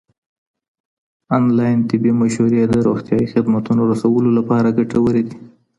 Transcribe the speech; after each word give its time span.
انلاين 1.37 1.79
طبي 1.89 2.09
مشورې 2.21 2.61
د 2.67 2.75
روغتيايي 2.87 3.25
خدمتونو 3.33 3.81
رسولو 3.91 4.29
لپاره 4.37 4.75
ګټورې 4.77 5.21
دي. 5.27 5.35